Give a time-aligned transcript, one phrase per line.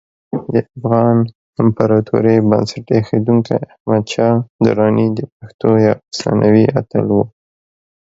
[0.53, 1.17] د افغان
[1.61, 4.35] امپراتورۍ بنسټ ایښودونکی احمدشاه
[4.65, 7.19] درانی د پښتنو یو افسانوي اتل و.